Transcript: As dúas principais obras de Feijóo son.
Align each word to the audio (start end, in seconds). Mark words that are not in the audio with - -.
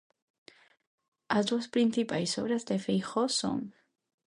As 1.35 1.43
dúas 1.49 1.67
principais 1.75 2.31
obras 2.41 2.63
de 2.69 2.77
Feijóo 2.85 3.27
son. 3.39 3.59